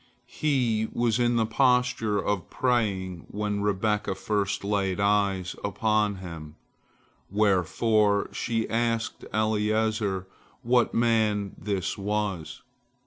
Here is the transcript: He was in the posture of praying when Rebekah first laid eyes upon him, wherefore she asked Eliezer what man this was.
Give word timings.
He 0.25 0.87
was 0.91 1.19
in 1.19 1.35
the 1.35 1.45
posture 1.45 2.17
of 2.17 2.49
praying 2.49 3.27
when 3.29 3.61
Rebekah 3.61 4.15
first 4.15 4.63
laid 4.63 4.99
eyes 4.99 5.55
upon 5.63 6.15
him, 6.15 6.55
wherefore 7.29 8.27
she 8.33 8.67
asked 8.67 9.23
Eliezer 9.31 10.25
what 10.63 10.95
man 10.95 11.51
this 11.55 11.99
was. 11.99 12.63